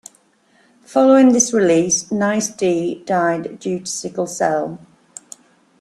[0.81, 4.79] Following this release, Nyce D died due to sickle cell.